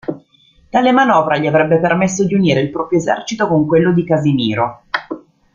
Tale 0.71 0.91
manovra 0.93 1.37
gli 1.37 1.45
avrebbe 1.45 1.79
permesso 1.79 2.25
di 2.25 2.33
unire 2.33 2.59
il 2.59 2.71
proprio 2.71 2.97
esercito 2.97 3.47
con 3.47 3.67
quello 3.67 3.93
di 3.93 4.03
Casimiro. 4.03 4.83